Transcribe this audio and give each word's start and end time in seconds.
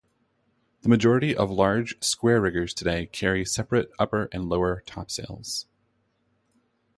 The 0.81 0.89
majority 0.89 1.35
of 1.35 1.51
large 1.51 2.03
square-riggers 2.03 2.73
today 2.73 3.05
carry 3.05 3.45
separate 3.45 3.91
upper 3.99 4.29
and 4.31 4.49
lower 4.49 4.81
topsails. 4.87 5.67